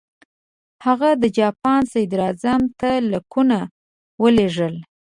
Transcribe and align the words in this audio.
هغه 0.85 1.09
د 1.21 1.23
جاپان 1.39 1.81
صدراعظم 1.93 2.61
ته 2.79 2.89
لیکونه 3.11 3.57
ولېږل. 4.21 4.75